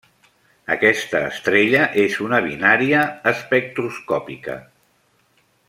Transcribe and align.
Aquesta 0.75 1.19
estrella 1.25 1.81
és 2.05 2.17
una 2.29 2.39
binària 2.47 3.05
espectroscòpica. 3.33 4.59